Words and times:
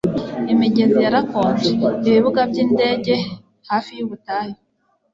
Imigezi 0.53 0.97
yarakonje, 1.05 1.69
ibibuga 2.09 2.41
byindege 2.51 3.15
hafi 3.71 3.91
yubutayu, 3.97 4.55